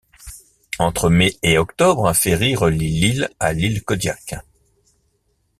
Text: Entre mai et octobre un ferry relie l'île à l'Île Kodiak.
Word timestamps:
Entre 0.79 1.11
mai 1.11 1.37
et 1.43 1.59
octobre 1.59 2.07
un 2.07 2.15
ferry 2.15 2.55
relie 2.55 2.87
l'île 2.89 3.29
à 3.39 3.53
l'Île 3.53 3.83
Kodiak. 3.83 4.33